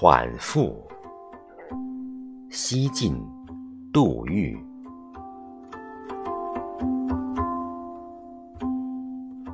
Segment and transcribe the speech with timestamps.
[0.00, 0.80] 喘腹，
[2.50, 3.20] 西晋，
[3.92, 4.56] 杜预。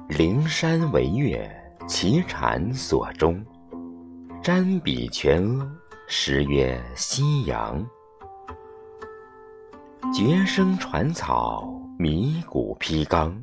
[0.07, 1.51] 灵山为月，
[1.87, 3.43] 其蝉所终。
[4.43, 5.67] 瞻彼泉阿，
[6.09, 7.83] 时曰夕阳。
[10.13, 13.35] 绝声传草，迷谷披冈。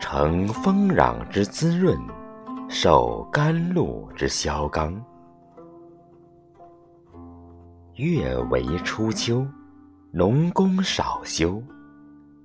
[0.00, 1.94] 承风壤之滋润。
[2.66, 4.98] 受甘露之消刚，
[7.96, 9.46] 月为初秋，
[10.10, 11.62] 农工少休，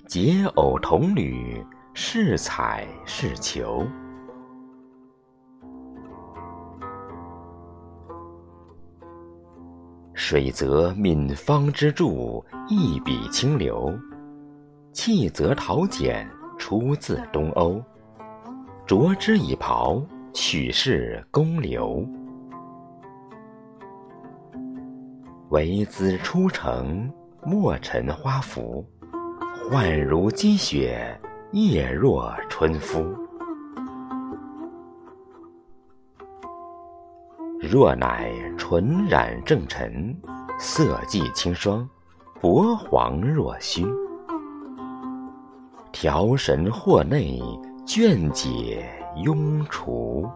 [0.07, 1.61] 结偶同旅，
[1.93, 3.85] 是采是求。
[10.13, 13.93] 水泽闽方之助，一笔清流；
[14.93, 16.25] 气则陶简，
[16.57, 17.83] 出自东欧。
[18.85, 20.01] 着之以袍，
[20.33, 22.07] 取是公流。
[25.51, 27.11] 惟兹初成，
[27.43, 28.85] 莫尘花浮。
[29.69, 31.19] 幻如积雪，
[31.51, 33.05] 叶若春肤。
[37.59, 40.15] 若乃纯染正尘，
[40.57, 41.85] 色既清霜，
[42.39, 43.85] 薄黄若虚。
[45.91, 47.41] 调神惑内。
[47.83, 50.29] 卷解庸除。